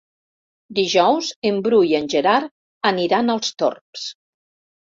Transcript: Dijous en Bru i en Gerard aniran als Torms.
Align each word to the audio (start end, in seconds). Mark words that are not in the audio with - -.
Dijous 0.79 1.29
en 1.49 1.59
Bru 1.67 1.83
i 1.91 1.93
en 1.99 2.09
Gerard 2.15 2.51
aniran 2.93 3.33
als 3.37 3.55
Torms. 3.63 4.11